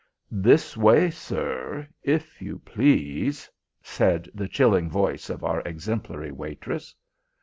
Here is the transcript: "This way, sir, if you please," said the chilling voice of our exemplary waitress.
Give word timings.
"This 0.31 0.75
way, 0.75 1.11
sir, 1.11 1.87
if 2.01 2.41
you 2.41 2.57
please," 2.65 3.47
said 3.83 4.27
the 4.33 4.47
chilling 4.47 4.89
voice 4.89 5.29
of 5.29 5.43
our 5.43 5.61
exemplary 5.61 6.31
waitress. 6.31 6.95